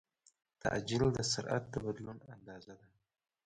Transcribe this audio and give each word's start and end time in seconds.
تعجیل 0.61 1.03
د 1.13 1.19
سرعت 1.31 1.63
د 1.69 1.75
بدلون 1.85 2.17
اندازه 2.35 2.73
ده. 2.79 2.87